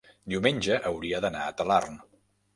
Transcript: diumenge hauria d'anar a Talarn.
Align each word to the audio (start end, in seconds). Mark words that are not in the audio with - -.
diumenge 0.31 0.77
hauria 0.93 1.21
d'anar 1.27 1.45
a 1.51 1.53
Talarn. 1.61 2.03